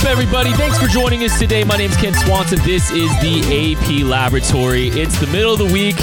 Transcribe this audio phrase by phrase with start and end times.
[0.00, 0.52] up, everybody?
[0.52, 1.64] Thanks for joining us today.
[1.64, 2.58] My name's Kent Swanson.
[2.64, 4.88] This is the AP Laboratory.
[4.88, 5.96] It's the middle of the week,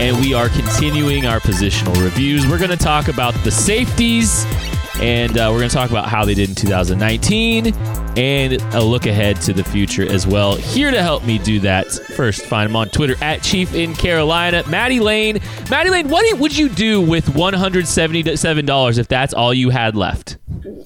[0.00, 2.46] and we are continuing our positional reviews.
[2.46, 4.44] We're going to talk about the safeties,
[5.00, 7.74] and uh, we're going to talk about how they did in 2019,
[8.16, 10.56] and a look ahead to the future as well.
[10.56, 14.64] Here to help me do that, first, find him on Twitter at Chief in Carolina,
[14.68, 15.40] Maddie Lane.
[15.70, 20.38] Maddie Lane, what would you do with $177 if that's all you had left?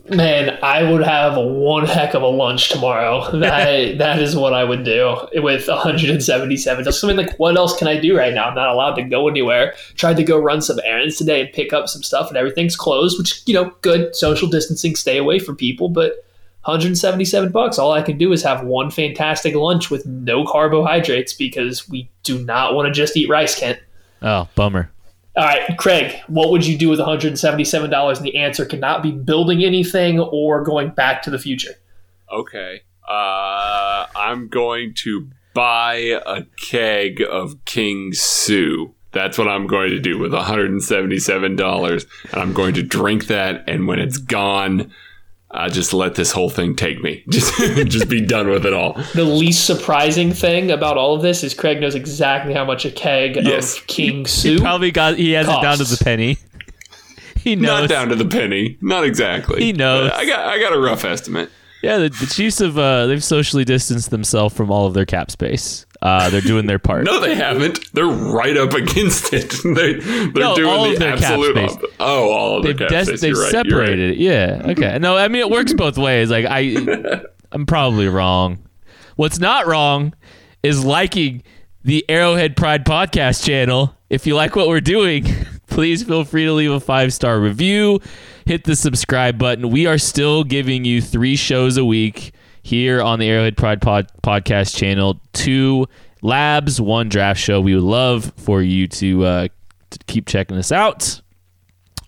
[0.09, 3.31] Man, I would have one heck of a lunch tomorrow.
[3.43, 6.85] That that is what I would do with 177.
[6.85, 8.49] Just something like, what else can I do right now?
[8.49, 9.75] I'm not allowed to go anywhere.
[9.97, 13.19] Tried to go run some errands today and pick up some stuff, and everything's closed.
[13.19, 15.89] Which you know, good social distancing, stay away from people.
[15.89, 16.25] But
[16.65, 17.79] 177 bucks.
[17.79, 22.45] All I can do is have one fantastic lunch with no carbohydrates because we do
[22.45, 23.81] not want to just eat rice, Kent.
[24.23, 24.93] Oh, bummer.
[25.35, 28.17] All right, Craig, what would you do with $177?
[28.17, 31.73] And the answer cannot be building anything or going back to the future.
[32.31, 32.83] Okay.
[33.09, 38.95] Uh, I'm going to buy a keg of King Sue.
[39.13, 42.07] That's what I'm going to do with $177.
[42.33, 43.65] And I'm going to drink that.
[43.67, 44.93] And when it's gone,
[45.55, 47.23] I just let this whole thing take me.
[47.29, 47.55] Just,
[47.89, 48.95] just be done with it all.
[49.15, 52.91] The least surprising thing about all of this is Craig knows exactly how much a
[52.91, 53.77] keg Yes.
[53.79, 54.59] of King Soup.
[54.59, 55.17] He probably got.
[55.19, 56.39] He has it down to the penny.
[57.37, 57.81] He knows.
[57.83, 58.79] Not down to the penny.
[58.81, 59.63] Not exactly.
[59.65, 60.11] He knows.
[60.11, 61.51] But I got I got a rough estimate.
[61.83, 65.29] Yeah, the, the Chiefs have uh, they've socially distanced themselves from all of their cap
[65.33, 65.85] space.
[66.03, 67.05] Uh, they're doing their part.
[67.13, 67.93] No, they haven't.
[67.95, 69.51] They're right up against it.
[69.65, 71.91] they, they're No, doing the absolute space.
[72.01, 73.53] Oh, all of they've their cap des- they've You're right.
[73.53, 73.69] You're right.
[73.69, 74.19] separated it.
[74.19, 74.63] Yeah.
[74.71, 74.99] Okay.
[74.99, 76.29] No, I mean it works both ways.
[76.31, 78.59] Like I, I'm probably wrong.
[79.17, 80.15] What's not wrong
[80.65, 81.43] is liking
[81.85, 83.97] the Arrowhead Pride podcast channel.
[84.11, 85.25] If you like what we're doing,
[85.69, 88.01] please feel free to leave a five star review.
[88.47, 89.71] Hit the subscribe button.
[89.71, 94.11] We are still giving you three shows a week here on the Arrowhead Pride pod-
[94.23, 95.21] podcast channel.
[95.33, 95.87] Two
[96.23, 97.61] labs, one draft show.
[97.61, 99.49] We would love for you to, uh,
[99.91, 101.21] to keep checking us out.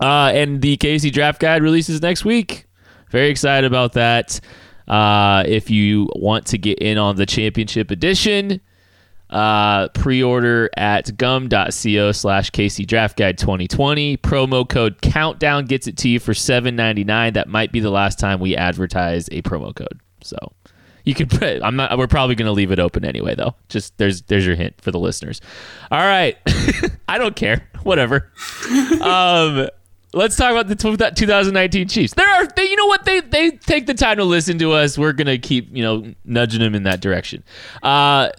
[0.00, 2.66] Uh, and the KC Draft Guide releases next week.
[3.10, 4.40] Very excited about that.
[4.88, 8.60] Uh, if you want to get in on the championship edition,
[9.30, 14.16] uh, pre-order at gum.co slash KC Draft Guide 2020.
[14.18, 17.34] Promo code countdown gets it to you for $7.99.
[17.34, 20.00] That might be the last time we advertise a promo code.
[20.24, 20.52] So
[21.04, 23.54] you put I'm not we're probably gonna leave it open anyway though.
[23.68, 25.40] Just there's there's your hint for the listeners.
[25.90, 26.36] All right.
[27.08, 27.68] I don't care.
[27.82, 28.30] Whatever.
[29.02, 29.68] um
[30.14, 32.14] let's talk about the 2019 Chiefs.
[32.14, 34.96] There are they, you know what they they take the time to listen to us.
[34.96, 37.44] We're gonna keep you know nudging them in that direction.
[37.82, 38.30] Uh,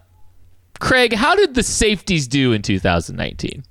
[0.80, 3.64] Craig, how did the safeties do in 2019?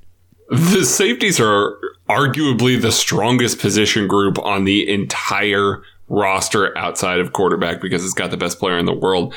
[0.51, 7.81] The safeties are arguably the strongest position group on the entire roster outside of quarterback
[7.81, 9.35] because it's got the best player in the world.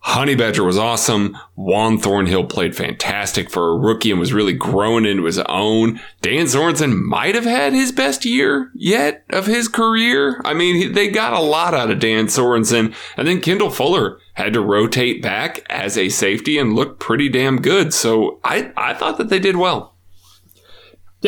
[0.00, 1.36] Honey Badger was awesome.
[1.56, 6.00] Juan Thornhill played fantastic for a rookie and was really growing into his own.
[6.22, 10.40] Dan Sorensen might have had his best year yet of his career.
[10.44, 12.94] I mean, they got a lot out of Dan Sorensen.
[13.16, 17.60] And then Kendall Fuller had to rotate back as a safety and looked pretty damn
[17.60, 17.92] good.
[17.92, 19.95] So I, I thought that they did well.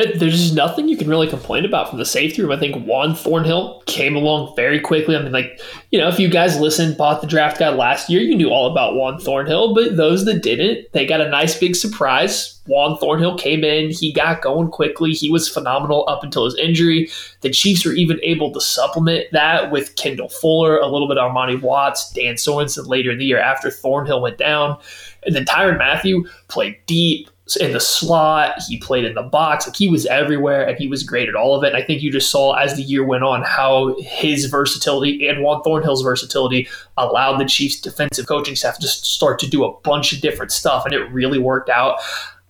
[0.04, 2.52] There- There's just nothing you can really complain about from the safety room.
[2.52, 5.16] I think Juan Thornhill came along very quickly.
[5.16, 5.60] I mean, like,
[5.90, 8.70] you know, if you guys listened, bought the draft guide last year, you knew all
[8.70, 12.60] about Juan Thornhill, but those that didn't, they got a nice big surprise.
[12.66, 15.12] Juan Thornhill came in, he got going quickly.
[15.12, 17.10] He was phenomenal up until his injury.
[17.40, 21.60] The Chiefs were even able to supplement that with Kendall Fuller, a little bit Armani
[21.60, 24.78] Watts, Dan Sorensen later in the year after Thornhill went down.
[25.24, 28.54] And then Tyrann Mathieu played deep in the slot.
[28.68, 29.66] He played in the box.
[29.66, 31.68] Like he was everywhere and he was great at all of it.
[31.68, 35.42] And I think you just saw as the year went on how his versatility and
[35.42, 40.12] Juan Thornhill's versatility allowed the Chiefs defensive coaching staff to start to do a bunch
[40.12, 40.84] of different stuff.
[40.84, 42.00] And it really worked out.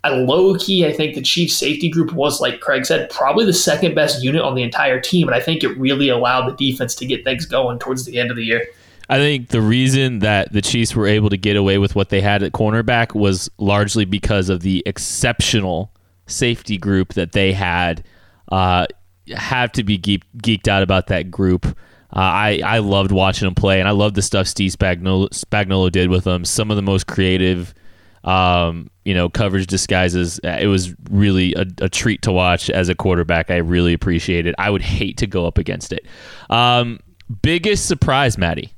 [0.05, 3.53] I low key, I think the Chiefs safety group was, like Craig said, probably the
[3.53, 5.27] second best unit on the entire team.
[5.27, 8.31] And I think it really allowed the defense to get things going towards the end
[8.31, 8.69] of the year.
[9.09, 12.21] I think the reason that the Chiefs were able to get away with what they
[12.21, 15.93] had at cornerback was largely because of the exceptional
[16.27, 18.05] safety group that they had.
[18.53, 18.87] Uh,
[19.35, 21.67] have to be geek, geeked out about that group.
[21.67, 25.93] Uh, I I loved watching them play, and I loved the stuff Steve Spagnuolo, Spagnuolo
[25.93, 26.45] did with them.
[26.47, 27.75] Some of the most creative,
[28.25, 30.41] um, you know, coverage disguises.
[30.43, 33.51] Uh, It was really a, a treat to watch as a quarterback.
[33.51, 34.55] I really appreciate it.
[34.59, 36.07] I would hate to go up against it.
[36.49, 37.01] Um,
[37.43, 38.73] biggest surprise, Maddie.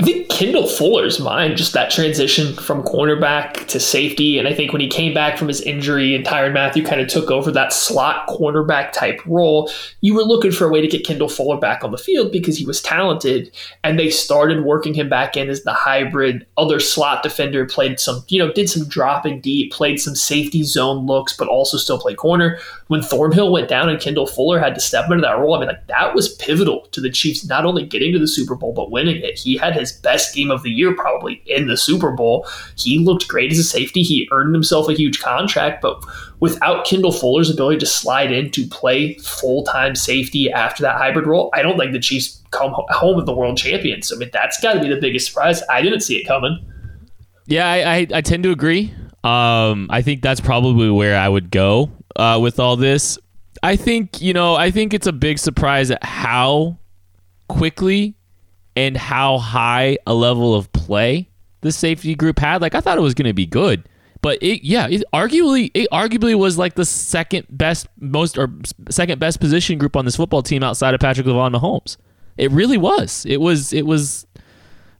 [0.00, 4.38] I think Kendall Fuller's mind, just that transition from cornerback to safety.
[4.38, 7.08] And I think when he came back from his injury and Tyrann Mathieu kind of
[7.08, 9.68] took over that slot cornerback type role,
[10.00, 12.56] you were looking for a way to get Kendall Fuller back on the field because
[12.56, 13.52] he was talented.
[13.82, 18.22] And they started working him back in as the hybrid other slot defender, played some,
[18.28, 22.18] you know, did some dropping deep, played some safety zone looks, but also still played
[22.18, 22.60] corner.
[22.88, 25.68] When Thornhill went down and Kendall Fuller had to step into that role, I mean,
[25.68, 28.90] like that was pivotal to the Chiefs not only getting to the Super Bowl, but
[28.90, 29.38] winning it.
[29.38, 32.46] He had his best game of the year probably in the Super Bowl.
[32.76, 34.02] He looked great as a safety.
[34.02, 36.02] He earned himself a huge contract, but
[36.40, 41.26] without Kendall Fuller's ability to slide in to play full time safety after that hybrid
[41.26, 44.10] role, I don't think the Chiefs come home with the world champions.
[44.10, 45.62] I mean, that's got to be the biggest surprise.
[45.70, 46.58] I didn't see it coming.
[47.44, 48.94] Yeah, I, I, I tend to agree.
[49.24, 53.18] Um, I think that's probably where I would go uh, with all this.
[53.62, 56.78] I think you know, I think it's a big surprise at how
[57.48, 58.14] quickly
[58.76, 61.28] and how high a level of play
[61.62, 62.60] the safety group had.
[62.60, 63.88] Like I thought it was going to be good,
[64.20, 68.52] but it yeah, it arguably it arguably was like the second best most or
[68.90, 71.96] second best position group on this football team outside of Patrick Lavon Mahomes.
[72.36, 73.26] It really was.
[73.26, 74.42] It was it was it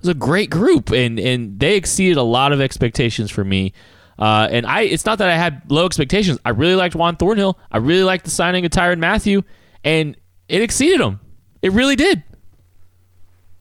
[0.00, 3.72] was a great group and and they exceeded a lot of expectations for me.
[4.18, 6.38] Uh, and I, it's not that I had low expectations.
[6.44, 7.58] I really liked Juan Thornhill.
[7.70, 9.42] I really liked the signing of Tyrann Mathieu,
[9.84, 10.16] and
[10.48, 11.20] it exceeded them.
[11.62, 12.22] It really did.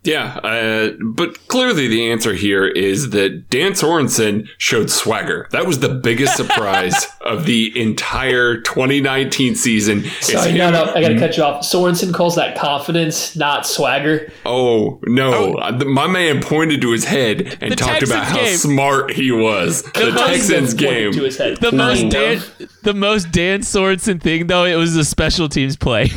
[0.07, 5.49] Yeah, uh, but clearly the answer here is that Dan Sorensen showed swagger.
[5.51, 10.05] That was the biggest surprise of the entire 2019 season.
[10.21, 11.19] Sorry, no, no, I got to mm-hmm.
[11.19, 11.63] cut you off.
[11.65, 14.31] Sorensen calls that confidence, not swagger.
[14.45, 15.53] Oh no, oh.
[15.55, 18.57] Uh, my man pointed to his head and the talked Texans about how game.
[18.57, 19.81] smart he was.
[19.81, 21.11] The, the Texans game.
[21.11, 21.57] To his head.
[21.57, 21.77] The mm-hmm.
[21.77, 26.09] most Dan, the most Dan Sorensen thing though, it was a special teams play.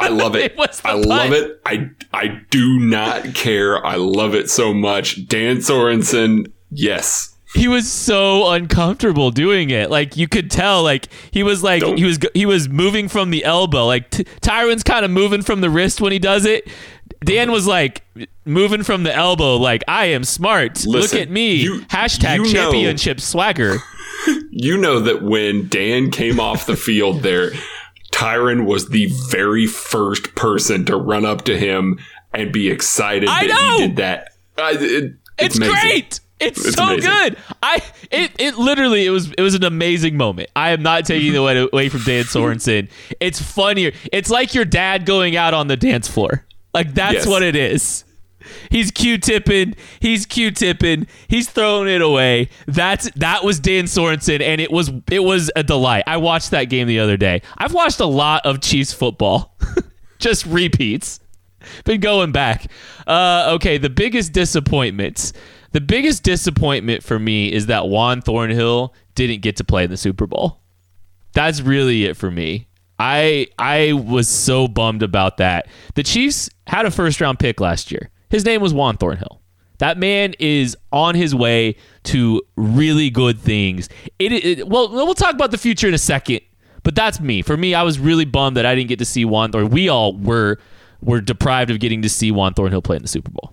[0.00, 0.54] I love it.
[0.58, 1.60] it I love it.
[1.64, 3.84] I I do not care.
[3.84, 5.26] I love it so much.
[5.26, 7.34] Dan Sorensen, yes.
[7.54, 9.90] He was so uncomfortable doing it.
[9.90, 11.96] Like you could tell, like he was like Don't.
[11.96, 13.86] he was he was moving from the elbow.
[13.86, 16.68] Like t- Tyrann's kind of moving from the wrist when he does it.
[17.24, 18.04] Dan was like
[18.44, 20.84] moving from the elbow, like I am smart.
[20.84, 21.54] Listen, Look at me.
[21.54, 23.78] You, Hashtag you championship know, swagger.
[24.50, 27.52] You know that when Dan came off the field there,
[28.12, 31.98] Tyrann was the very first person to run up to him
[32.32, 33.78] and be excited I that know.
[33.78, 34.32] he did that.
[34.56, 36.20] I, it, it's, it's great.
[36.40, 37.10] It's, it's so amazing.
[37.10, 37.36] good.
[37.62, 40.50] I it it literally it was it was an amazing moment.
[40.54, 41.56] I am not taking mm-hmm.
[41.56, 42.88] it away from Dan Sorensen.
[43.18, 43.92] It's funnier.
[44.12, 46.44] It's like your dad going out on the dance floor.
[46.72, 47.26] Like that's yes.
[47.26, 48.04] what it is.
[48.70, 49.74] He's Q-tipping.
[50.00, 51.06] He's Q-tipping.
[51.26, 52.50] He's throwing it away.
[52.66, 56.04] That's that was Dan Sorensen, and it was it was a delight.
[56.06, 57.42] I watched that game the other day.
[57.56, 59.56] I've watched a lot of Chiefs football,
[60.18, 61.20] just repeats.
[61.84, 62.70] Been going back.
[63.06, 65.32] Uh, okay, the biggest disappointments.
[65.72, 69.96] The biggest disappointment for me is that Juan Thornhill didn't get to play in the
[69.96, 70.60] Super Bowl.
[71.32, 72.68] That's really it for me.
[72.98, 75.68] I I was so bummed about that.
[75.94, 78.10] The Chiefs had a first round pick last year.
[78.30, 79.40] His name was Juan Thornhill.
[79.78, 83.88] That man is on his way to really good things.
[84.18, 86.40] It, it, well, we'll talk about the future in a second,
[86.82, 87.42] but that's me.
[87.42, 89.88] For me, I was really bummed that I didn't get to see Juan, or we
[89.88, 90.58] all were
[91.00, 93.52] were deprived of getting to see Juan Thornhill play in the Super Bowl.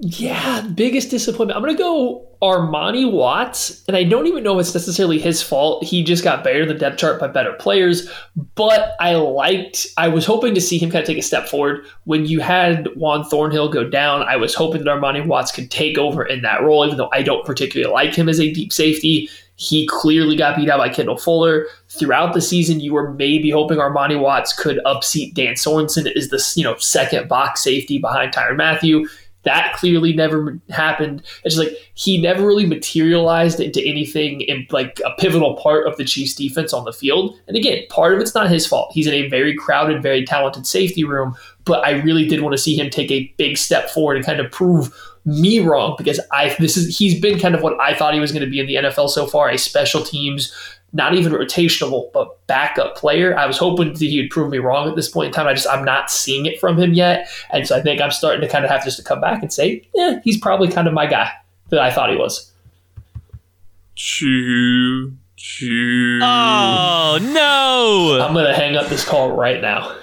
[0.00, 1.56] Yeah, biggest disappointment.
[1.56, 5.82] I'm gonna go Armani Watts, and I don't even know if it's necessarily his fault.
[5.82, 8.08] He just got better in the depth chart by better players,
[8.54, 9.88] but I liked.
[9.96, 11.84] I was hoping to see him kind of take a step forward.
[12.04, 15.98] When you had Juan Thornhill go down, I was hoping that Armani Watts could take
[15.98, 19.28] over in that role, even though I don't particularly like him as a deep safety.
[19.60, 21.66] He clearly got beat out by Kendall Fuller.
[21.88, 26.40] Throughout the season, you were maybe hoping Armani Watts could upseat Dan Sorensen as the
[26.54, 29.08] you know second box safety behind Tyrann Mathieu.
[29.42, 31.22] that clearly never happened.
[31.44, 35.96] It's just like he never really materialized into anything in like a pivotal part of
[35.96, 37.36] the Chiefs defense on the field.
[37.48, 38.92] And again, part of it's not his fault.
[38.92, 41.34] He's in a very crowded, very talented safety room,
[41.64, 44.38] but I really did want to see him take a big step forward and kind
[44.38, 44.94] of prove
[45.28, 48.32] me wrong because I this is he's been kind of what I thought he was
[48.32, 50.52] going to be in the NFL so far, a special teams
[50.92, 53.36] not even rotational, but backup player.
[53.36, 55.46] I was hoping that he would prove me wrong at this point in time.
[55.46, 58.40] I just I'm not seeing it from him yet, and so I think I'm starting
[58.40, 60.94] to kind of have just to come back and say, yeah, he's probably kind of
[60.94, 61.30] my guy
[61.68, 62.52] that I thought he was.
[63.94, 66.20] Choo choo.
[66.22, 68.24] Oh no!
[68.24, 69.94] I'm gonna hang up this call right now.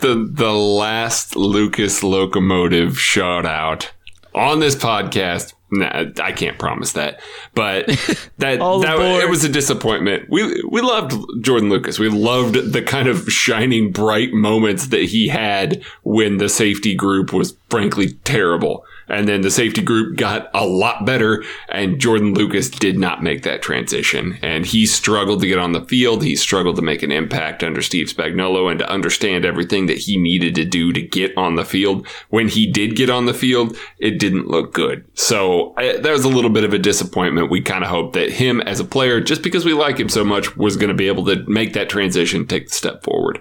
[0.00, 3.93] The the last Lucas locomotive shout out
[4.34, 7.20] on this podcast Nah, I can't promise that,
[7.54, 7.86] but
[8.38, 10.28] that that it was a disappointment.
[10.28, 11.98] We we loved Jordan Lucas.
[11.98, 17.32] We loved the kind of shining bright moments that he had when the safety group
[17.32, 22.70] was frankly terrible, and then the safety group got a lot better, and Jordan Lucas
[22.70, 26.22] did not make that transition, and he struggled to get on the field.
[26.22, 30.16] He struggled to make an impact under Steve Spagnuolo and to understand everything that he
[30.16, 32.06] needed to do to get on the field.
[32.30, 35.04] When he did get on the field, it didn't look good.
[35.14, 37.50] So I, that was a little bit of a disappointment.
[37.50, 40.24] We kind of hoped that him as a player, just because we like him so
[40.24, 43.40] much, was going to be able to make that transition, take the step forward.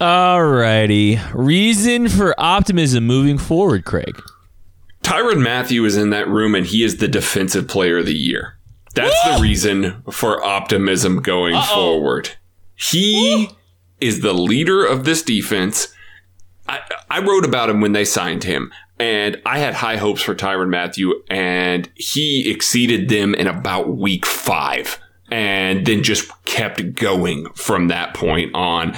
[0.00, 1.20] Alrighty.
[1.34, 4.16] Reason for optimism moving forward, Craig.
[5.08, 8.58] Tyrann Mathieu is in that room and he is the defensive player of the year.
[8.94, 12.30] That's the reason for optimism going forward.
[12.74, 13.48] He
[14.00, 15.88] is the leader of this defense.
[16.68, 20.34] I, I wrote about him when they signed him, and I had high hopes for
[20.34, 24.98] Tyrann Mathieu, and he exceeded them in about week five,
[25.30, 28.96] and then just kept going from that point on.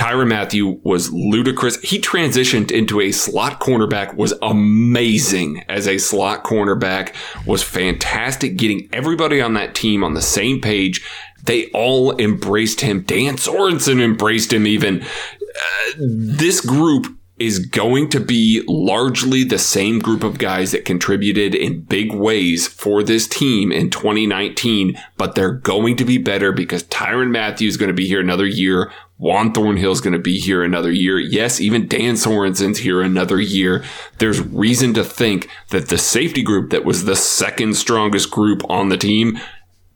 [0.00, 1.78] Tyrann Mathieu was ludicrous.
[1.82, 7.14] He transitioned into a slot cornerback, was amazing as a slot cornerback,
[7.46, 11.06] was fantastic getting everybody on that team on the same page.
[11.44, 13.02] They all embraced him.
[13.02, 15.02] Dan Sorensen embraced him even.
[15.02, 21.54] Uh, this group is going to be largely the same group of guys that contributed
[21.54, 26.84] in big ways for this team in 2019, but they're going to be better because
[26.84, 28.92] Tyrann Matthews is going to be here another year.
[29.16, 31.18] Juan Thornhill is going to be here another year.
[31.18, 33.82] Yes, even Dan Sorensen's here another year.
[34.18, 38.90] There's reason to think that the safety group that was the second strongest group on
[38.90, 39.40] the team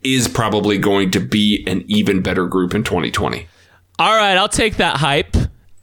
[0.03, 3.49] is probably going to be an even better group in 2020.
[3.99, 5.37] All right, I'll take that hype.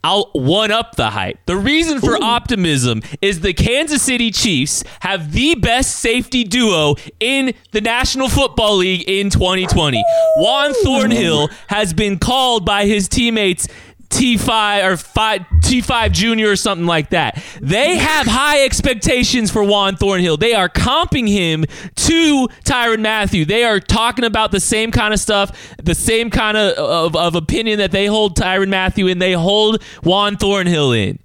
[0.04, 1.38] I'll one up the hype.
[1.46, 7.54] The reason for optimism is the Kansas City Chiefs have the best safety duo in
[7.70, 10.02] the National Football League in 2020.
[10.38, 13.68] Juan Thornhill has been called by his teammates
[14.12, 17.42] T5 or 5 T5 Junior or something like that.
[17.60, 20.36] They have high expectations for Juan Thornhill.
[20.36, 23.44] They are comping him to Tyrann Mathieu.
[23.46, 27.34] They are talking about the same kind of stuff, the same kind of, of, of
[27.34, 31.18] opinion that they hold Tyrann Mathieu and they hold Juan Thornhill in.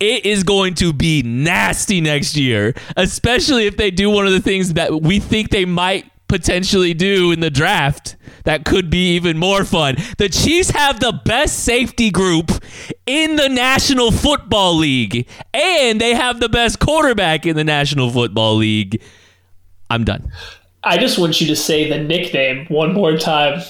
[0.00, 4.40] It is going to be nasty next year, especially if they do one of the
[4.40, 9.36] things that we think they might potentially do in the draft that could be even
[9.36, 9.96] more fun.
[10.16, 12.50] The Chiefs have the best safety group
[13.04, 18.56] in the National Football League, and they have the best quarterback in the National Football
[18.56, 19.02] League.
[19.90, 20.32] I'm done.
[20.82, 23.60] I just want you to say the nickname one more time.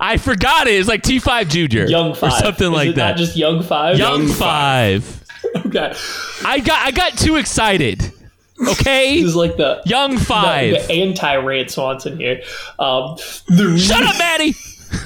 [0.00, 0.72] I forgot it.
[0.72, 1.86] It's like T5 Junior.
[1.86, 2.32] Young Five.
[2.32, 3.10] Or something Is like it that.
[3.10, 3.96] Not just Young Five.
[3.96, 5.14] Young, Young five.
[5.64, 5.94] Okay.
[6.44, 8.12] I got I got too excited.
[8.66, 9.20] Okay?
[9.22, 10.72] This is like the Young the, five.
[10.72, 12.42] the anti Rand Swanson here.
[12.78, 13.16] Um,
[13.48, 14.54] the Shut up, Maddie.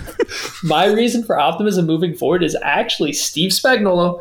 [0.62, 4.20] my reason for optimism moving forward is actually Steve Spagnuolo,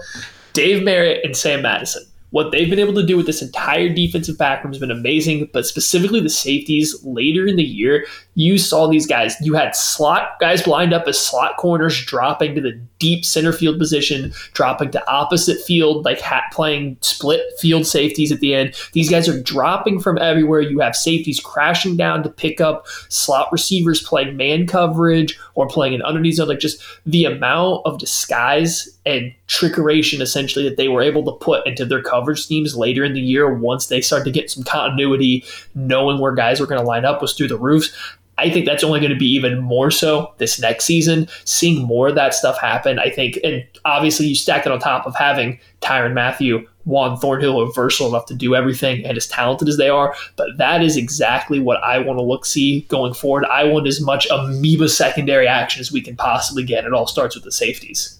[0.54, 2.06] Dave Merritt, and Sam Madison.
[2.32, 5.66] What they've been able to do with this entire defensive backroom has been amazing, but
[5.66, 9.36] specifically the safeties later in the year, you saw these guys.
[9.42, 13.78] You had slot guys lined up as slot corners, dropping to the deep center field
[13.78, 18.74] position, dropping to opposite field, like hat playing split field safeties at the end.
[18.94, 20.62] These guys are dropping from everywhere.
[20.62, 25.96] You have safeties crashing down to pick up slot receivers playing man coverage or playing
[25.96, 26.48] an underneath zone.
[26.48, 31.66] Like just the amount of disguise and trickeration essentially that they were able to put
[31.68, 35.44] into their coverage schemes later in the year once they started to get some continuity,
[35.76, 37.94] knowing where guys were going to line up was through the roofs.
[38.42, 41.28] I think that's only going to be even more so this next season.
[41.46, 45.06] Seeing more of that stuff happen, I think, and obviously you stack it on top
[45.06, 49.68] of having Tyrann Mathieu, Juan Thornhill are versatile enough to do everything and as talented
[49.68, 50.16] as they are.
[50.36, 53.46] But that is exactly what I want to look see going forward.
[53.46, 56.86] I want as much amoeba secondary action as we can possibly get.
[56.86, 58.18] It all starts with the safeties.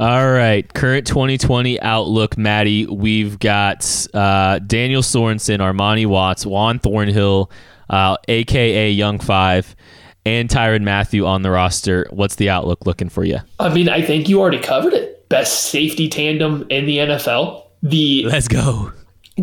[0.00, 2.86] All right, current 2020 outlook, Maddie.
[2.86, 7.50] We've got uh, Daniel Sorensen, Armani Watts, Juan Thornhill,
[7.90, 9.74] uh, aka Young Five,
[10.26, 12.06] and Tyrann Mathieu on the roster.
[12.10, 13.38] What's the outlook looking for you?
[13.58, 15.28] I mean, I think you already covered it.
[15.28, 17.64] Best safety tandem in the NFL.
[17.82, 18.92] The Let's go.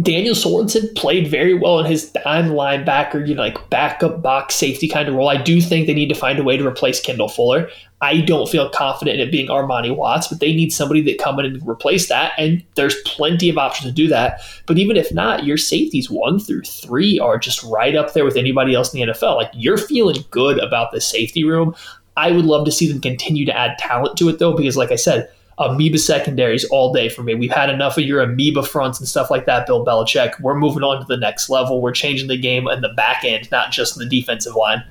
[0.02, 4.90] Daniel Sorensen played very well in his dime linebacker, you know, like backup box safety
[4.90, 5.30] kind of role.
[5.30, 7.70] I do think they need to find a way to replace Kendall Fuller.
[8.02, 11.40] I don't feel confident in it being Armani Watts, but they need somebody that come
[11.40, 12.34] in and replace that.
[12.38, 14.42] And there's plenty of options to do that.
[14.66, 18.36] But even if not, your safeties one through three are just right up there with
[18.36, 19.38] anybody else in the NFL.
[19.38, 21.74] Like you're feeling good about the safety room.
[22.18, 24.92] I would love to see them continue to add talent to it though, because like
[24.92, 27.36] I said, amoeba secondaries all day for me.
[27.36, 30.40] We've had enough of your amoeba fronts and stuff like that, Bill Belichick.
[30.42, 31.82] We're moving on to the next level.
[31.82, 34.84] We're changing the game in the back end, not just in the defensive line.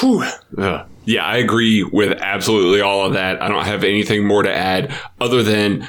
[0.00, 0.24] Whew.
[0.56, 3.42] Uh, yeah, I agree with absolutely all of that.
[3.42, 5.86] I don't have anything more to add other than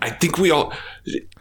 [0.00, 0.72] I think we all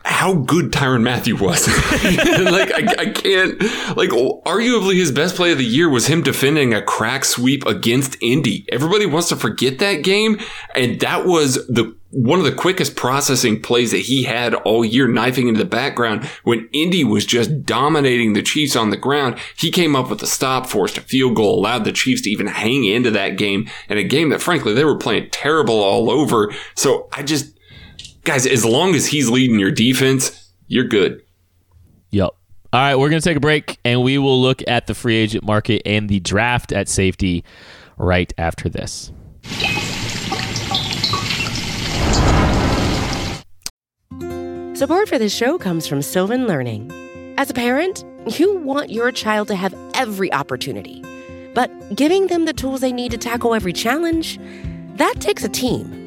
[0.07, 1.67] how good Tyrann Mathieu was.
[1.67, 3.61] like I, I, can't
[3.97, 8.15] like arguably his best play of the year was him defending a crack sweep against
[8.21, 8.65] Indy.
[8.71, 10.39] Everybody wants to forget that game,
[10.73, 15.09] and that was the one of the quickest processing plays that he had all year,
[15.09, 19.37] knifing into the background when Indy was just dominating the Chiefs on the ground.
[19.57, 22.47] He came up with a stop, forced a field goal, allowed the Chiefs to even
[22.47, 26.53] hang into that game, and a game that frankly they were playing terrible all over.
[26.75, 27.56] So I just
[28.27, 31.23] guys, as long as he's leading your defense, you're good.
[32.11, 32.29] Yep.
[32.73, 35.15] All right, we're going to take a break and we will look at the free
[35.15, 37.45] agent market and the draft at safety
[37.97, 39.11] right after this.
[44.77, 46.91] Support for this show comes from Sylvan Learning.
[47.37, 48.03] As a parent,
[48.37, 51.01] you want your child to have every opportunity,
[51.55, 54.37] but giving them the tools they need to tackle every challenge,
[54.97, 56.06] that takes a team.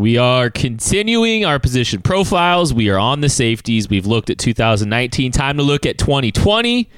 [0.00, 2.72] We are continuing our position profiles.
[2.72, 3.90] We are on the safeties.
[3.90, 5.30] We've looked at 2019.
[5.30, 6.88] Time to look at 2020.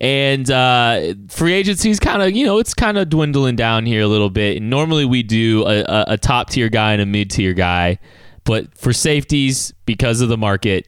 [0.00, 4.02] And uh, free agency is kind of, you know, it's kind of dwindling down here
[4.02, 4.58] a little bit.
[4.58, 7.98] And normally we do a, a, a top tier guy and a mid tier guy.
[8.44, 10.86] But for safeties, because of the market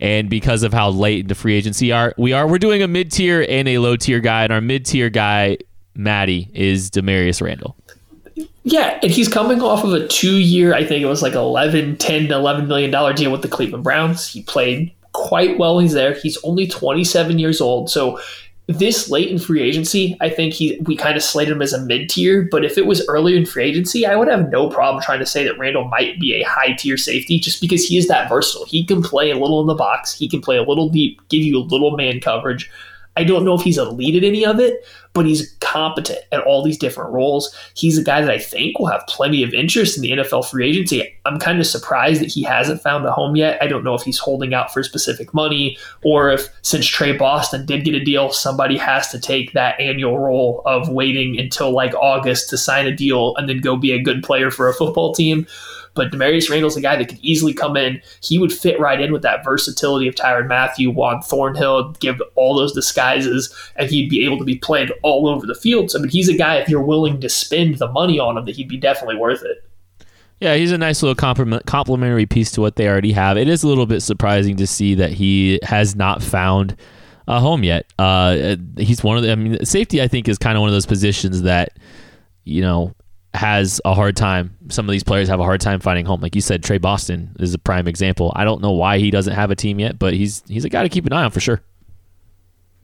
[0.00, 3.12] and because of how late into free agency are, we are we're doing a mid
[3.12, 4.44] tier and a low tier guy.
[4.44, 5.58] And our mid tier guy,
[5.94, 7.76] Maddie, is Damarious Randall.
[8.64, 11.96] Yeah, and he's coming off of a two year, I think it was like 11,
[11.96, 14.26] 10 to 11 million dollar deal with the Cleveland Browns.
[14.28, 15.78] He played quite well.
[15.78, 16.14] He's there.
[16.14, 17.90] He's only 27 years old.
[17.90, 18.20] So
[18.68, 21.80] this late in free agency, I think he we kind of slated him as a
[21.80, 22.48] mid tier.
[22.50, 25.26] But if it was earlier in free agency, I would have no problem trying to
[25.26, 28.66] say that Randall might be a high tier safety just because he is that versatile.
[28.66, 31.42] He can play a little in the box, he can play a little deep, give
[31.42, 32.70] you a little man coverage.
[33.16, 36.62] I don't know if he's elite at any of it, but he's competent at all
[36.62, 37.54] these different roles.
[37.74, 40.68] He's a guy that I think will have plenty of interest in the NFL free
[40.68, 41.16] agency.
[41.24, 43.62] I'm kind of surprised that he hasn't found a home yet.
[43.62, 47.64] I don't know if he's holding out for specific money or if since Tre Boston
[47.64, 51.94] did get a deal, somebody has to take that annual role of waiting until like
[51.94, 55.14] August to sign a deal and then go be a good player for a football
[55.14, 55.46] team.
[55.96, 58.00] But Damarious Randall's a guy that could easily come in.
[58.22, 62.54] He would fit right in with that versatility of Tyrann Mathieu, Juan Thornhill, give all
[62.54, 65.90] those disguises, and he'd be able to be played all over the field.
[65.90, 68.44] So, I mean, he's a guy, if you're willing to spend the money on him,
[68.44, 69.64] that he'd be definitely worth it.
[70.38, 73.38] Yeah, he's a nice little complimentary piece to what they already have.
[73.38, 76.76] It is a little bit surprising to see that he has not found
[77.26, 77.86] a home yet.
[77.98, 80.74] Uh, he's one of the, I mean, safety, I think, is kind of one of
[80.74, 81.78] those positions that,
[82.44, 82.94] you know,
[83.36, 84.56] has a hard time.
[84.68, 86.20] Some of these players have a hard time finding home.
[86.20, 88.32] Like you said, Tre Boston is a prime example.
[88.34, 90.82] I don't know why he doesn't have a team yet, but he's he's a guy
[90.82, 91.62] to keep an eye on for sure.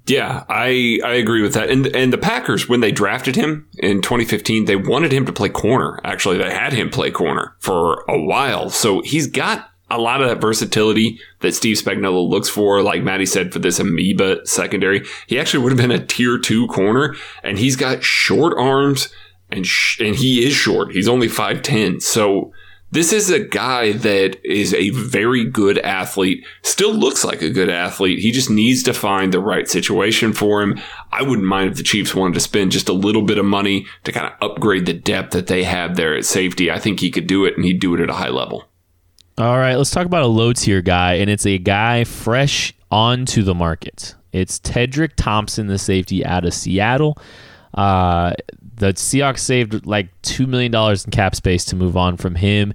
[0.07, 1.71] Yeah, I I agree with that.
[1.71, 5.49] And and the Packers when they drafted him in 2015, they wanted him to play
[5.49, 6.01] corner.
[6.05, 8.69] Actually, they had him play corner for a while.
[8.71, 13.27] So he's got a lot of that versatility that Steve Spagnuolo looks for, like Maddie
[13.27, 15.05] said, for this amoeba secondary.
[15.27, 19.13] He actually would have been a tier two corner, and he's got short arms
[19.53, 20.93] and sh- and he is short.
[20.93, 22.03] He's only 5'10.
[22.03, 22.53] So
[22.93, 27.71] this is a guy that is a very good athlete, still looks like a good
[27.71, 28.19] athlete.
[28.19, 30.79] He just needs to find the right situation for him.
[31.11, 33.87] I wouldn't mind if the Chiefs wanted to spend just a little bit of money
[34.05, 36.71] to kind of upgrade the depth that they have there at safety.
[36.71, 38.69] I think he could do it and he'd do it at a high level.
[39.39, 43.43] All right, let's talk about a low tier guy, and it's a guy fresh onto
[43.43, 44.15] the market.
[44.33, 47.17] It's Tedric Thompson, the safety out of Seattle.
[47.73, 48.35] Uh,
[48.75, 52.73] the Seahawks saved like two million dollars in cap space to move on from him.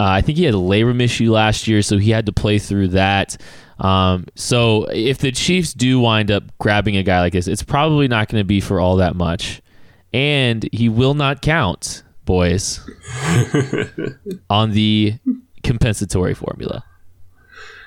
[0.00, 2.58] Uh, I think he had a labor issue last year, so he had to play
[2.58, 3.36] through that.
[3.78, 8.08] Um, so if the Chiefs do wind up grabbing a guy like this, it's probably
[8.08, 9.62] not going to be for all that much,
[10.12, 12.80] and he will not count, boys,
[14.50, 15.14] on the
[15.62, 16.84] compensatory formula.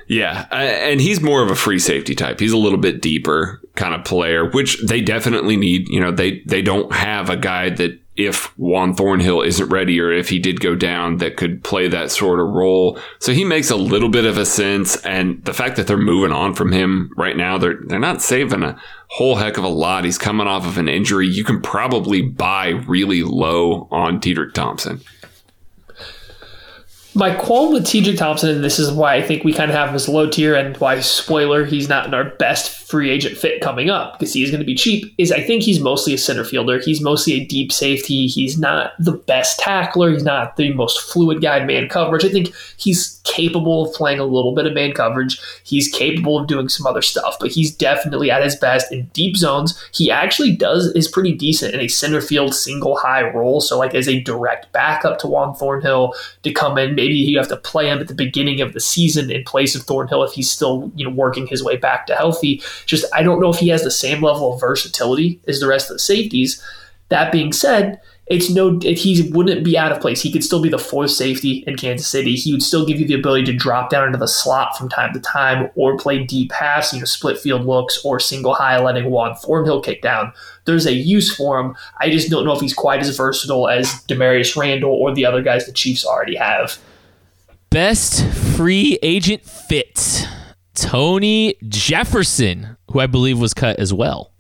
[0.08, 2.40] Yeah, and he's more of a free safety type.
[2.40, 5.90] He's a little bit deeper kind of player, which they definitely need.
[5.90, 10.12] You know, they they don't have a guy that if Juan Thornhill isn't ready or
[10.12, 12.98] if he did go down that could play that sort of role.
[13.20, 14.96] So he makes a little bit of a sense.
[15.06, 18.64] And the fact that they're moving on from him right now, they're they're not saving
[18.64, 20.04] a whole heck of a lot.
[20.04, 21.28] He's coming off of an injury.
[21.28, 25.02] You can probably buy really low on Tedric Thompson
[27.18, 29.90] my qualm with Tedric Thompson, and this is why I think we kind of have
[29.90, 33.60] him as low tier, and why spoiler he's not in our best free agent fit
[33.60, 35.14] coming up because he's going to be cheap.
[35.18, 36.80] Is I think he's mostly a center fielder.
[36.80, 38.28] He's mostly a deep safety.
[38.28, 40.12] He's not the best tackler.
[40.12, 42.24] He's not the most fluid guy in man coverage.
[42.24, 45.40] I think he's capable of playing a little bit of man coverage.
[45.64, 49.36] He's capable of doing some other stuff, but he's definitely at his best in deep
[49.36, 49.78] zones.
[49.94, 53.62] He actually does is pretty decent in a center field single high role.
[53.62, 56.14] So like as a direct backup to Juan Thornhill
[56.44, 56.96] to come in.
[56.96, 59.84] Maybe you have to play him at the beginning of the season in place of
[59.84, 62.62] Thornhill if he's still you know working his way back to healthy.
[62.86, 65.90] Just I don't know if he has the same level of versatility as the rest
[65.90, 66.64] of the safeties.
[67.10, 70.22] That being said, it's no he wouldn't be out of place.
[70.22, 72.36] He could still be the fourth safety in Kansas City.
[72.36, 75.14] He would still give you the ability to drop down into the slot from time
[75.14, 79.10] to time or play deep pass, you know, split field looks or single high letting
[79.10, 80.34] Juan Thornhill kick down.
[80.66, 81.76] There's a use for him.
[82.02, 85.42] I just don't know if he's quite as versatile as Damarious Randall or the other
[85.42, 86.78] guys the Chiefs already have.
[87.70, 90.28] Best free agent fit.
[90.74, 94.34] Tony Jefferson, who I believe was cut as well.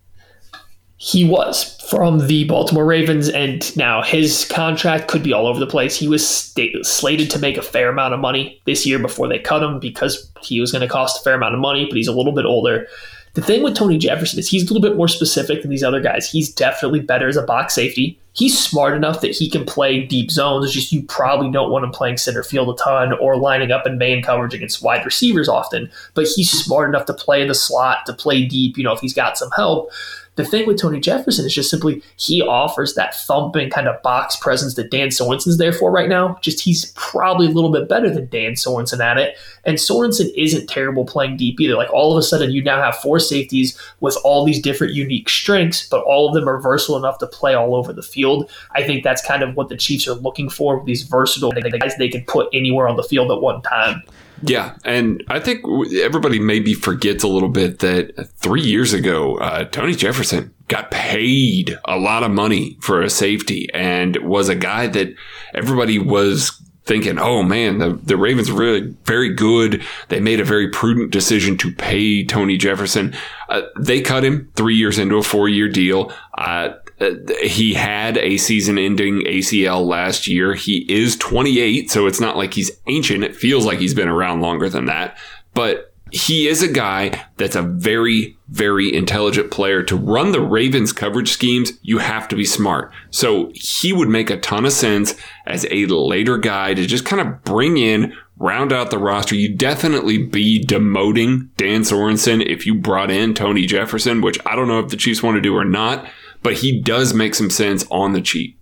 [0.99, 5.67] He was from the Baltimore Ravens, and now his contract could be all over the
[5.67, 5.95] place.
[5.95, 9.37] He was st- slated to make a fair amount of money this year before they
[9.37, 12.07] cut him because he was going to cost a fair amount of money, but he's
[12.07, 12.87] a little bit older.
[13.35, 16.01] The thing with Tony Jefferson is he's a little bit more specific than these other
[16.01, 16.27] guys.
[16.27, 18.19] He's definitely better as a box safety.
[18.33, 20.65] He's smart enough that he can play deep zones.
[20.65, 23.85] It's just you probably don't want him playing center field a ton or lining up
[23.85, 25.91] in main coverage against wide receivers often.
[26.15, 29.01] But he's smart enough to play in the slot, to play deep, you know, if
[29.01, 29.91] he's got some help.
[30.37, 34.35] The thing with Tony Jefferson is just simply he offers that thumping kind of box
[34.35, 36.37] presence that Dan Sorensen's there for right now.
[36.41, 39.35] Just he's probably a little bit better than Dan Sorensen at it.
[39.65, 41.75] And Sorensen isn't terrible playing deep either.
[41.75, 45.27] Like all of a sudden, you now have four safeties with all these different unique
[45.27, 48.49] strengths, but all of them are versatile enough to play all over the field.
[48.75, 51.95] I think that's kind of what the Chiefs are looking for with these versatile guys
[51.97, 54.03] they can put anywhere on the field at one time.
[54.43, 55.63] Yeah, and I think
[55.95, 61.77] everybody maybe forgets a little bit that three years ago, uh, Tony Jefferson got paid
[61.85, 65.15] a lot of money for a safety and was a guy that
[65.53, 69.83] everybody was thinking, oh man, the, the Ravens are really very good.
[70.09, 73.15] They made a very prudent decision to pay Tony Jefferson.
[73.49, 76.11] Uh, they cut him three years into a four year deal.
[76.37, 76.69] Uh,
[76.99, 77.11] uh,
[77.43, 80.55] he had a season ending ACL last year.
[80.55, 83.23] He is 28, so it's not like he's ancient.
[83.23, 85.17] It feels like he's been around longer than that.
[85.53, 89.83] But he is a guy that's a very, very intelligent player.
[89.83, 92.91] To run the Ravens coverage schemes, you have to be smart.
[93.11, 97.21] So he would make a ton of sense as a later guy to just kind
[97.21, 99.35] of bring in, round out the roster.
[99.35, 104.67] You definitely be demoting Dan Sorensen if you brought in Tony Jefferson, which I don't
[104.67, 106.07] know if the Chiefs want to do or not
[106.43, 108.57] but he does make some sense on the cheap.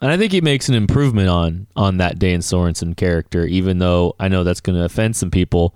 [0.00, 4.14] And I think he makes an improvement on on that Dan Sorensen character, even though
[4.20, 5.74] I know that's going to offend some people.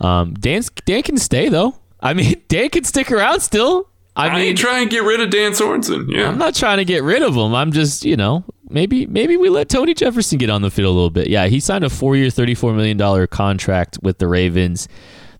[0.00, 1.76] Um, Dan's, Dan can stay though.
[2.00, 3.88] I mean, Dan can stick around still.
[4.14, 6.06] I, I mean, ain't trying to get rid of Dan Sorensen.
[6.08, 7.54] Yeah, I'm not trying to get rid of him.
[7.54, 10.90] I'm just, you know, maybe maybe we let Tony Jefferson get on the field a
[10.90, 11.28] little bit.
[11.28, 14.88] Yeah, he signed a four-year, thirty-four million dollar contract with the Ravens.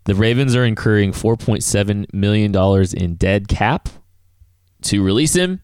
[0.05, 3.89] The Ravens are incurring four point seven million dollars in dead cap
[4.87, 5.61] to release him.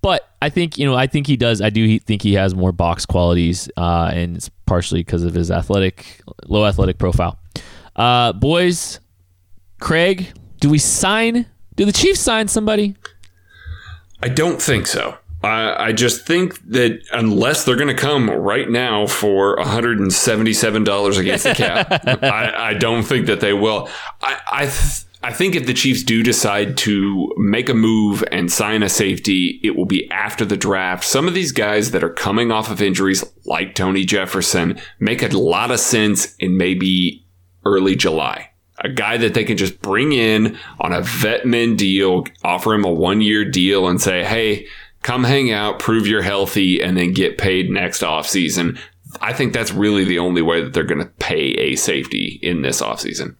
[0.00, 1.60] But I think you know I think he does.
[1.60, 5.50] I do think he has more box qualities, uh, and it's partially because of his
[5.50, 7.38] athletic, low athletic profile.
[7.96, 9.00] Uh, boys,
[9.80, 10.28] Craig,
[10.60, 11.46] do we sign?
[11.74, 12.96] Do the Chiefs sign somebody?
[14.22, 15.16] I don't think so.
[15.42, 21.44] I, I just think that unless they're going to come right now for $177 against
[21.44, 23.88] the cap, I, I, don't think that they will.
[24.20, 28.52] I, I th- I think if the Chiefs do decide to make a move and
[28.52, 31.02] sign a safety, it will be after the draft.
[31.02, 35.36] Some of these guys that are coming off of injuries, like Tony Jefferson, make a
[35.36, 37.26] lot of sense in maybe
[37.64, 38.50] early July.
[38.78, 42.84] A guy that they can just bring in on a vet min deal, offer him
[42.84, 44.68] a one year deal and say, hey,
[45.02, 48.78] come hang out, prove you're healthy, and then get paid next offseason.
[49.20, 52.62] I think that's really the only way that they're going to pay a safety in
[52.62, 53.34] this offseason.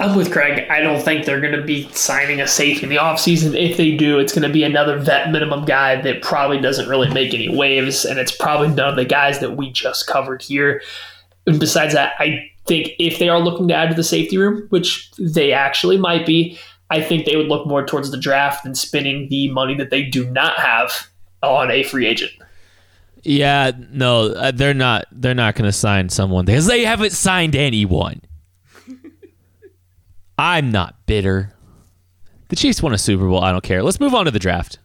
[0.00, 0.68] I'm with Craig.
[0.70, 3.54] I don't think they're going to be signing a safety in the offseason.
[3.54, 7.08] If they do, it's going to be another vet minimum guy that probably doesn't really
[7.12, 10.82] make any waves, and it's probably none of the guys that we just covered here.
[11.46, 14.66] And besides that, I think if they are looking to add to the safety room,
[14.70, 16.58] which they actually might be,
[16.90, 20.02] I think they would look more towards the draft than spending the money that they
[20.02, 21.08] do not have
[21.42, 22.32] on a free agent.
[23.22, 25.06] Yeah, no, uh, they're not.
[25.12, 28.20] They're not going to sign someone because they haven't signed anyone.
[30.38, 31.54] I'm not bitter.
[32.48, 33.42] The Chiefs won a Super Bowl.
[33.42, 33.82] I don't care.
[33.82, 34.78] Let's move on to the draft.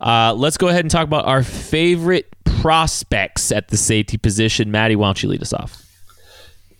[0.00, 4.70] Uh, let's go ahead and talk about our favorite prospects at the safety position.
[4.70, 5.86] Maddie, why don't you lead us off?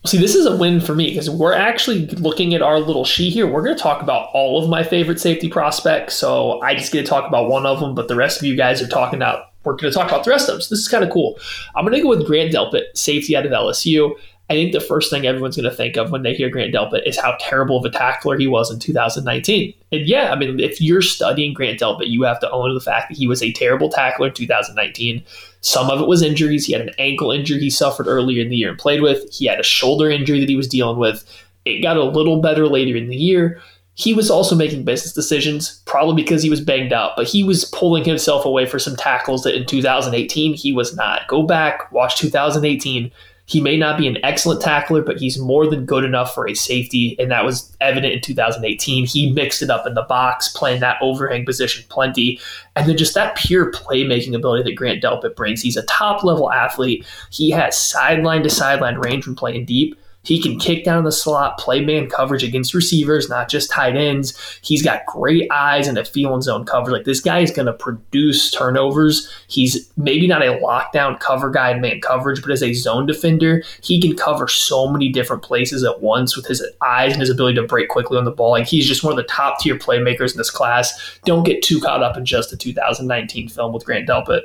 [0.07, 3.35] See, this is a win for me because we're actually looking at our little sheet
[3.35, 3.47] here.
[3.47, 6.15] We're going to talk about all of my favorite safety prospects.
[6.15, 8.57] So I just get to talk about one of them, but the rest of you
[8.57, 10.63] guys are talking about, we're going to talk about the rest of them.
[10.63, 11.39] So this is kind of cool.
[11.77, 14.15] I'm going to go with Grant Delpit, safety out of LSU.
[14.51, 17.07] I think the first thing everyone's going to think of when they hear Grant Delpit
[17.07, 19.73] is how terrible of a tackler he was in 2019.
[19.93, 23.09] And yeah, I mean, if you're studying Grant Delpit, you have to own the fact
[23.09, 25.23] that he was a terrible tackler in 2019.
[25.61, 26.67] Some of it was injuries.
[26.67, 29.33] He had an ankle injury he suffered earlier in the year and played with.
[29.33, 31.25] He had a shoulder injury that he was dealing with.
[31.65, 33.63] It got a little better later in the year.
[33.95, 37.67] He was also making business decisions, probably because he was banged up, but he was
[37.67, 41.29] pulling himself away for some tackles that in 2018 he was not.
[41.29, 43.13] Go back, watch 2018
[43.51, 46.55] he may not be an excellent tackler, but he's more than good enough for a
[46.55, 49.07] safety, and that was evident in 2018.
[49.07, 52.39] He mixed it up in the box, playing that overhang position plenty,
[52.77, 55.61] and then just that pure playmaking ability that Grant Delpit brings.
[55.61, 57.05] He's a top level athlete.
[57.33, 59.99] He has sideline to sideline range from playing deep.
[60.23, 64.39] He can kick down the slot, play man coverage against receivers, not just tight ends.
[64.61, 66.93] He's got great eyes and a feel in zone coverage.
[66.93, 69.33] Like this guy is going to produce turnovers.
[69.49, 73.63] He's maybe not a lockdown cover guy in man coverage, but as a zone defender,
[73.83, 77.55] he can cover so many different places at once with his eyes and his ability
[77.57, 78.51] to break quickly on the ball.
[78.51, 81.19] Like he's just one of the top tier playmakers in this class.
[81.25, 84.43] Don't get too caught up in just the 2019 film with Grant Delpit.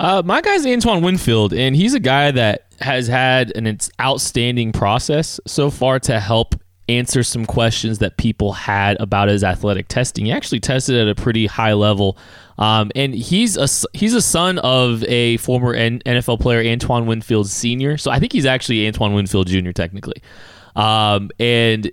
[0.00, 5.38] Uh, my guy's Antoine Winfield, and he's a guy that has had an outstanding process
[5.46, 6.54] so far to help
[6.88, 10.26] answer some questions that people had about his athletic testing.
[10.26, 12.18] He actually tested at a pretty high level,
[12.58, 17.96] um, and he's a he's a son of a former NFL player, Antoine Winfield Senior.
[17.98, 19.70] So I think he's actually Antoine Winfield Jr.
[19.70, 20.22] technically,
[20.74, 21.90] um, and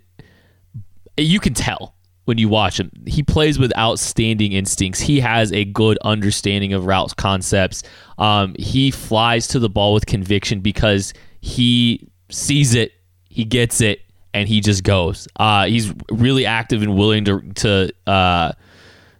[1.17, 1.95] you can tell
[2.29, 2.91] when you watch him.
[3.07, 4.99] He plays with outstanding instincts.
[4.99, 7.81] He has a good understanding of route concepts.
[8.19, 11.11] Um, he flies to the ball with conviction because
[11.41, 12.91] he sees it,
[13.27, 15.27] he gets it, and he just goes.
[15.37, 18.51] Uh, he's really active and willing to to uh,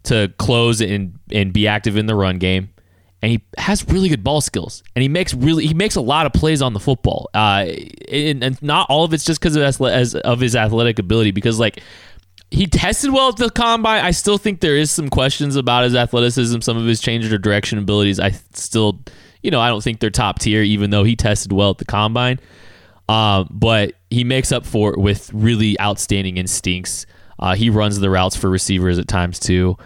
[0.03, 2.69] to close and and be active in the run game.
[3.23, 6.27] And he has really good ball skills, and he makes really he makes a lot
[6.27, 7.27] of plays on the football.
[7.33, 7.65] Uh,
[8.07, 11.31] and, and not all of it's just because of, of his athletic ability.
[11.31, 11.81] Because like
[12.51, 14.03] he tested well at the combine.
[14.03, 17.41] I still think there is some questions about his athleticism, some of his change of
[17.41, 18.19] direction abilities.
[18.19, 18.99] I still,
[19.43, 21.85] you know, I don't think they're top tier, even though he tested well at the
[21.85, 22.39] combine.
[23.07, 27.05] Um, but he makes up for it with really outstanding instincts.
[27.37, 29.77] Uh, he runs the routes for receivers at times too.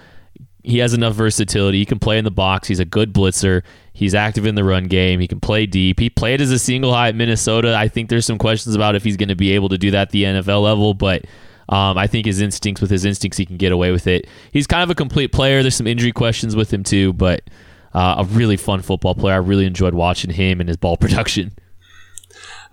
[0.64, 1.80] He has enough versatility.
[1.80, 2.70] He can play in the box.
[2.70, 3.64] He's a good blitzer.
[3.92, 5.20] He's active in the run game.
[5.20, 6.00] He can play deep.
[6.00, 7.76] He played as a single high at Minnesota.
[7.76, 10.04] I think there's some questions about if he's going to be able to do that
[10.04, 11.26] at the NFL level, but
[11.70, 14.28] um, I think his instincts, with his instincts, he can get away with it.
[14.52, 15.62] He's kind of a complete player.
[15.62, 17.42] There's some injury questions with him too, but
[17.94, 19.36] uh, a really fun football player.
[19.36, 21.54] I really enjoyed watching him and his ball production.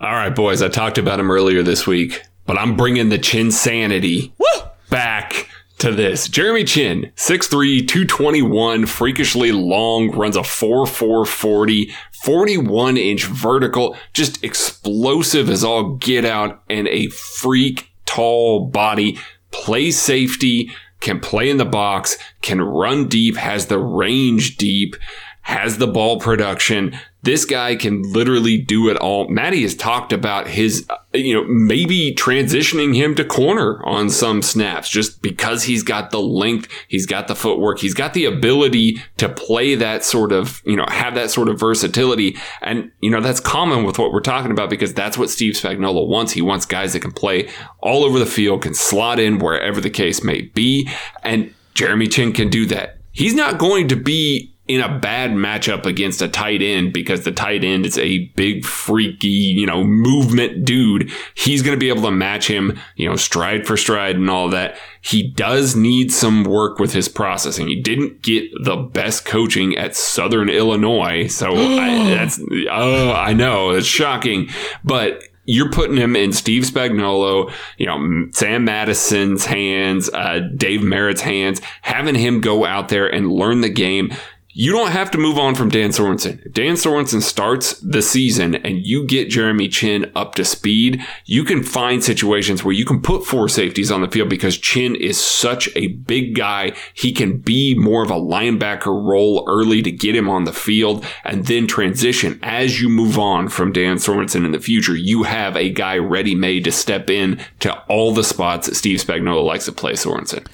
[0.01, 0.63] All right, boys.
[0.63, 4.63] I talked about him earlier this week, but I'm bringing the chin sanity Woo!
[4.89, 5.47] back
[5.79, 6.29] to this.
[6.29, 11.91] Jeremy Chinn, 6'3, 221, freakishly long, runs a 4'4 40,
[12.23, 19.19] 41 inch vertical, just explosive as all get out, and a freak tall body,
[19.53, 24.97] plays safety, can play in the box, can run deep, has the range deep,
[25.43, 26.99] has the ball production.
[27.23, 29.29] This guy can literally do it all.
[29.29, 34.43] Maddie has talked about his, uh, you know, maybe transitioning him to corner on some
[34.43, 39.03] snaps just because he's got the length, he's got the footwork, he's got the ability
[39.19, 42.37] to play that sort of, you know, have that sort of versatility.
[42.63, 46.07] And, you know, that's common with what we're talking about because that's what Steve Spagnuolo
[46.07, 46.33] wants.
[46.33, 47.51] He wants guys that can play
[47.81, 50.89] all over the field, can slot in wherever the case may be.
[51.23, 52.99] And Jeremy Chinn can do that.
[53.13, 57.33] He's not going to be in a bad matchup against a tight end because the
[57.33, 61.11] tight end is a big, freaky, you know, movement dude.
[61.35, 64.49] He's going to be able to match him, you know, stride for stride and all
[64.51, 64.79] that.
[65.01, 67.67] He does need some work with his processing.
[67.67, 71.27] He didn't get the best coaching at Southern Illinois.
[71.27, 74.51] So I, that's, oh, I know it's shocking,
[74.85, 81.23] but you're putting him in Steve Spagnuolo, you know, Sam Madison's hands, uh, Dave Merritt's
[81.23, 84.13] hands, having him go out there and learn the game
[84.53, 86.45] you don't have to move on from Dan Sorensen.
[86.45, 91.45] If Dan Sorensen starts the season and you get Jeremy Chinn up to speed, you
[91.45, 95.21] can find situations where you can put four safeties on the field because Chinn is
[95.21, 96.73] such a big guy.
[96.95, 101.07] He can be more of a linebacker role early to get him on the field
[101.25, 102.41] and then transition.
[102.43, 106.35] As you move on from Dan Sorensen in the future, you have a guy ready
[106.35, 110.45] made to step in to all the spots that Steve Spagnuolo likes to play Sorensen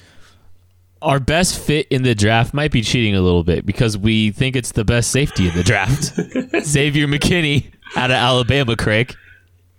[1.01, 4.55] our best fit in the draft might be cheating a little bit because we think
[4.55, 6.13] it's the best safety in the draft.
[6.65, 9.15] Xavier McKinney out of Alabama, Craig.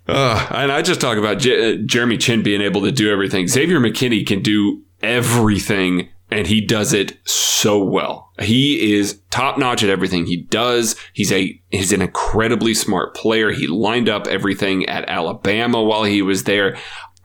[0.07, 3.47] Uh, and I just talk about J- Jeremy Chinn being able to do everything.
[3.47, 8.31] Xavier McKinney can do everything, and he does it so well.
[8.39, 10.95] He is top notch at everything he does.
[11.13, 13.51] He's a he's an incredibly smart player.
[13.51, 16.77] He lined up everything at Alabama while he was there.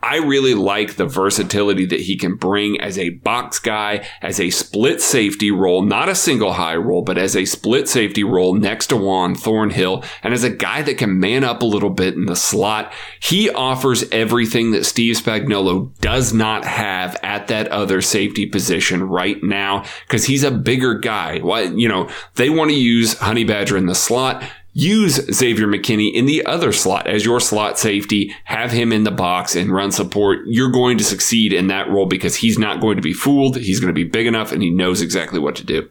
[0.05, 4.51] I really like the versatility that he can bring as a box guy, as a
[4.51, 8.87] split safety role, not a single high role, but as a split safety role next
[8.87, 12.27] to Juan Thornhill, and as a guy that can man up a little bit in
[12.27, 12.93] the slot.
[13.19, 19.41] He offers everything that Steve Spagnuolo does not have at that other safety position right
[19.41, 21.39] now because he's a bigger guy.
[21.39, 24.43] What, you know, they want to use Honey Badger in the slot
[24.77, 29.11] use Xavier McKinney in the other slot as your slot safety, have him in the
[29.11, 30.39] box and run support.
[30.45, 33.55] You're going to succeed in that role because he's not going to be fooled.
[33.55, 35.89] He's going to be big enough and he knows exactly what to do.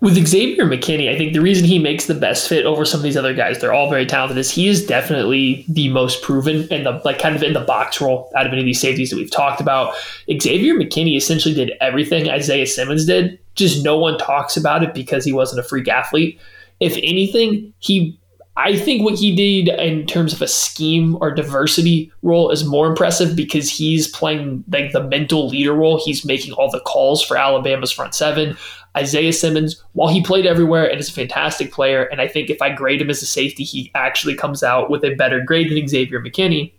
[0.00, 3.04] With Xavier McKinney, I think the reason he makes the best fit over some of
[3.04, 6.84] these other guys, they're all very talented, is he is definitely the most proven and
[6.84, 9.16] the like kind of in the box role out of any of these safeties that
[9.16, 9.94] we've talked about.
[10.28, 15.24] Xavier McKinney essentially did everything Isaiah Simmons did, just no one talks about it because
[15.24, 16.40] he wasn't a freak athlete.
[16.80, 18.18] If anything, he
[18.56, 22.86] I think what he did in terms of a scheme or diversity role is more
[22.86, 26.00] impressive because he's playing like the mental leader role.
[26.02, 28.56] He's making all the calls for Alabama's front seven.
[28.96, 32.62] Isaiah Simmons, while he played everywhere and is a fantastic player, and I think if
[32.62, 35.88] I grade him as a safety, he actually comes out with a better grade than
[35.88, 36.72] Xavier McKinney.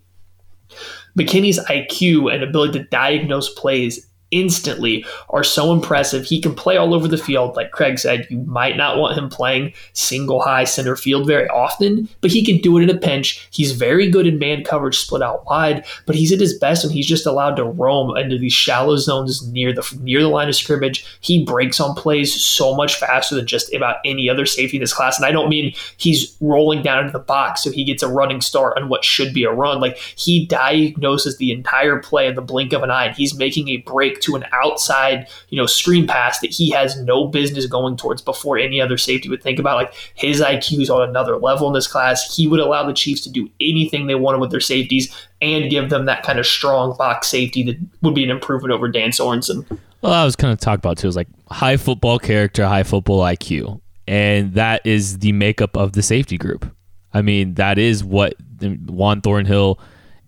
[1.19, 6.25] McKinney's IQ and ability to diagnose plays instantly are so impressive.
[6.25, 7.55] He can play all over the field.
[7.55, 12.09] Like Craig said, you might not want him playing single high center field very often,
[12.21, 13.47] but he can do it in a pinch.
[13.51, 16.93] He's very good in man coverage split out wide, but he's at his best when
[16.93, 20.55] he's just allowed to roam into these shallow zones near the near the line of
[20.55, 21.05] scrimmage.
[21.21, 24.93] He breaks on plays so much faster than just about any other safety in this
[24.93, 25.17] class.
[25.17, 28.41] And I don't mean he's rolling down into the box so he gets a running
[28.41, 29.79] start on what should be a run.
[29.79, 33.69] Like he diagnoses the entire play in the blink of an eye and he's making
[33.69, 37.97] a break to an outside, you know, screen pass that he has no business going
[37.97, 39.75] towards before any other safety would think about.
[39.75, 42.35] Like his IQ is on another level in this class.
[42.35, 45.89] He would allow the Chiefs to do anything they wanted with their safeties and give
[45.89, 49.65] them that kind of strong box safety that would be an improvement over Dan Sorensen.
[50.01, 53.21] Well, I was kind of talk about too is like high football character, high football
[53.21, 56.71] IQ, and that is the makeup of the safety group.
[57.13, 59.79] I mean, that is what Juan Thornhill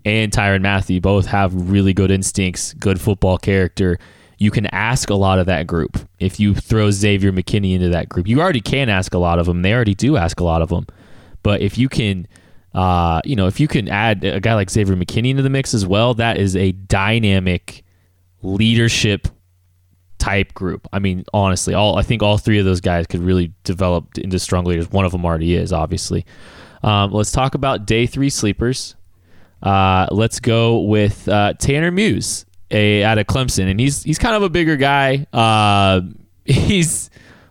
[0.08, 4.00] and Tyrann Mathieu both have really good instincts, good football character.
[4.38, 5.98] You can ask a lot of that group.
[6.20, 9.46] If you throw Xavier McKinney into that group, you already can ask a lot of
[9.46, 9.64] them.
[9.64, 10.88] They already do ask a lot of them.
[11.44, 12.28] But if you can,
[12.74, 15.74] uh, you know, if you can add a guy like Xavier McKinney into the mix
[15.74, 17.84] as well, that is a dynamic
[18.42, 19.28] leadership
[20.20, 20.88] type group.
[20.94, 24.40] I mean, honestly, all I think all three of those guys could really develop into
[24.40, 24.92] strong leaders.
[24.92, 26.26] One of them already is, obviously.
[26.84, 28.96] Um, let's talk about day three sleepers.
[29.62, 34.36] Uh, let's go with uh, Tanner Muse a, out of Clemson, and he's he's kind
[34.36, 35.26] of a bigger guy.
[35.34, 36.02] Uh,
[36.46, 37.10] he's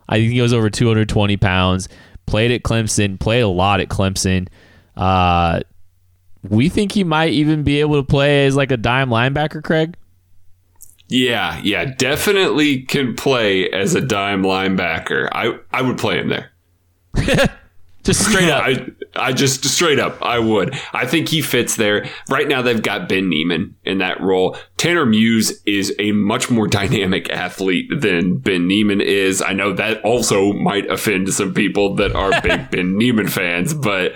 [0.09, 1.89] I think he goes over 220 pounds.
[2.25, 4.47] Played at Clemson, played a lot at Clemson.
[4.95, 5.61] Uh,
[6.43, 9.95] we think he might even be able to play as like a dime linebacker, Craig.
[11.09, 15.29] Yeah, yeah, definitely can play as a dime linebacker.
[15.31, 16.51] I I would play him there.
[18.07, 18.63] Just straight up.
[18.65, 20.73] I, I just straight up, I would.
[20.93, 22.09] I think he fits there.
[22.29, 24.55] Right now, they've got Ben Niemann in that role.
[24.77, 29.41] Tanner Muse is a much more dynamic athlete than Ben Niemann is.
[29.41, 34.13] I know that also might offend some people that are big Ben Niemann fans, but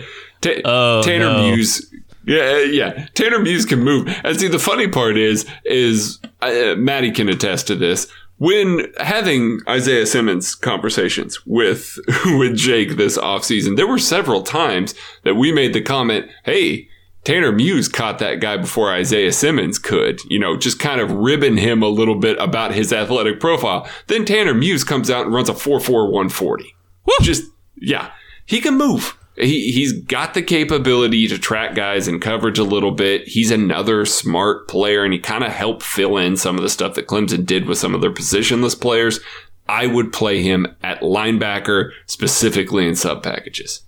[0.63, 1.43] oh, Tanner no.
[1.43, 1.93] Muse.
[2.25, 3.07] Yeah, yeah.
[3.13, 4.07] Tanner Muse can move.
[4.23, 8.07] And see, the funny part is, is uh, Maddie can attest to this
[8.41, 15.35] when having Isaiah Simmons conversations with with Jake this offseason, there were several times that
[15.35, 16.89] we made the comment, "Hey,
[17.23, 21.57] Tanner Muse caught that guy before Isaiah Simmons could, you know, just kind of ribbing
[21.57, 23.87] him a little bit about his athletic profile.
[24.07, 26.75] Then Tanner Muse comes out and runs a 4'4 140.
[27.21, 27.43] Just,
[27.75, 28.09] yeah,
[28.47, 29.15] he can move.
[29.41, 33.27] He, he's got the capability to track guys in coverage a little bit.
[33.27, 36.93] He's another smart player, and he kind of helped fill in some of the stuff
[36.93, 39.19] that Clemson did with some of their positionless players.
[39.67, 43.81] I would play him at linebacker, specifically in sub packages.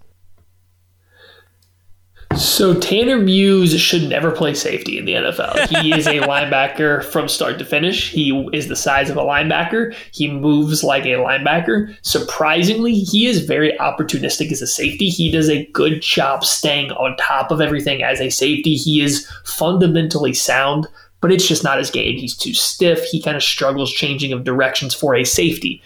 [2.36, 5.82] So Tanner Muse should never play safety in the NFL.
[5.82, 8.12] He is a linebacker from start to finish.
[8.12, 9.96] He is the size of a linebacker.
[10.12, 11.96] He moves like a linebacker.
[12.02, 15.10] Surprisingly, he is very opportunistic as a safety.
[15.10, 18.76] He does a good job staying on top of everything as a safety.
[18.76, 20.88] He is fundamentally sound,
[21.22, 22.18] but it's just not his game.
[22.18, 23.04] He's too stiff.
[23.06, 25.84] He kind of struggles changing of directions for a safety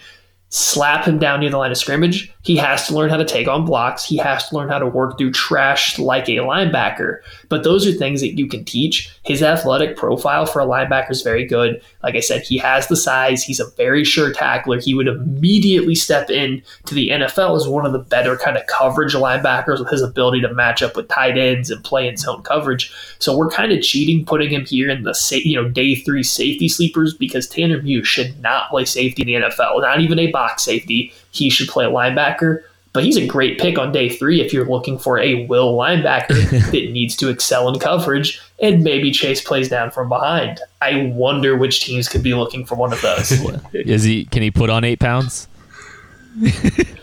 [0.50, 2.32] slap him down near the line of scrimmage.
[2.42, 4.04] He has to learn how to take on blocks.
[4.04, 7.18] He has to learn how to work through trash like a linebacker.
[7.50, 9.10] But those are things that you can teach.
[9.24, 11.82] His athletic profile for a linebacker is very good.
[12.02, 13.42] Like I said, he has the size.
[13.42, 14.80] He's a very sure tackler.
[14.80, 18.66] He would immediately step in to the NFL as one of the better kind of
[18.66, 22.42] coverage linebackers with his ability to match up with tight ends and play in zone
[22.42, 22.90] coverage.
[23.18, 26.68] So we're kind of cheating putting him here in the you know day three safety
[26.68, 30.62] sleepers because Tanner Muse should not play safety in the NFL, not even a box
[30.62, 31.12] safety.
[31.32, 32.62] He should play linebacker.
[32.94, 36.50] But he's a great pick on day three if you're looking for a will linebacker
[36.72, 40.60] that needs to excel in coverage and maybe chase plays down from behind.
[40.80, 43.32] I wonder which teams could be looking for one of those.
[43.72, 44.24] Is he?
[44.24, 45.48] Can he put on eight pounds?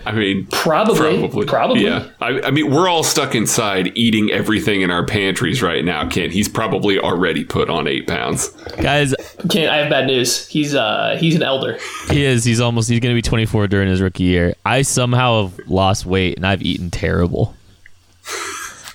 [0.06, 1.84] I mean, probably, probably, probably.
[1.84, 2.08] Yeah.
[2.22, 6.08] I, I, mean, we're all stuck inside eating everything in our pantries right now.
[6.08, 8.50] Kent, he's probably already put on eight pounds.
[8.82, 9.16] Guys,
[9.50, 10.48] Kent, I have bad news.
[10.48, 11.78] He's uh he's an elder.
[12.10, 12.44] He is.
[12.44, 12.88] He's almost.
[12.88, 14.56] He's going to be 24 during his rookie year.
[14.64, 17.56] I somehow have lost weight and I've eaten terrible.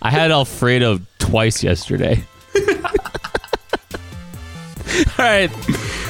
[0.03, 2.25] I had Alfredo twice yesterday.
[5.19, 5.51] All right,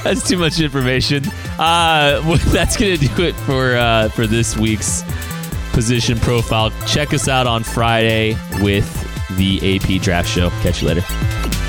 [0.05, 1.25] that's too much information.
[1.59, 5.03] Uh, that's gonna do it for uh, for this week's
[5.73, 6.71] position profile.
[6.87, 8.89] Check us out on Friday with
[9.37, 10.51] the AP Draft Show.
[10.63, 11.60] Catch you later.